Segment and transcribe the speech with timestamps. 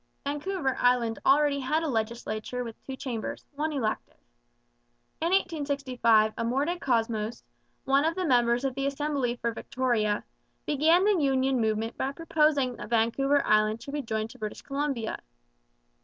[0.25, 4.17] Vancouver Island already had a legislature with two chambers, one elective.
[5.21, 7.43] In 1865 Amor DeCosmos,
[7.85, 10.23] one of the members of the Assembly for Victoria,
[10.65, 15.19] began the union movement by proposing that Vancouver Island should be joined to British Columbia.